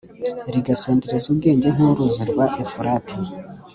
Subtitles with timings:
[0.53, 3.17] rigasendereza ubwenge nk'uruzi rwa efurati